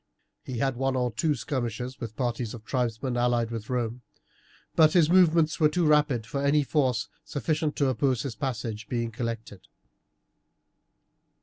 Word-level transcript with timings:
He 0.43 0.57
had 0.57 0.77
one 0.77 0.95
or 0.95 1.11
two 1.11 1.35
skirmishes 1.35 1.99
with 1.99 2.15
parties 2.15 2.55
of 2.55 2.65
tribesmen 2.65 3.15
allied 3.17 3.51
with 3.51 3.69
Rome, 3.69 4.01
but 4.75 4.93
his 4.93 5.11
movements 5.11 5.59
were 5.59 5.69
too 5.69 5.85
rapid 5.85 6.25
for 6.25 6.43
any 6.43 6.63
force 6.63 7.07
sufficient 7.23 7.75
to 7.75 7.87
oppose 7.87 8.23
his 8.23 8.33
passage 8.33 8.89
being 8.89 9.11
collected. 9.11 9.67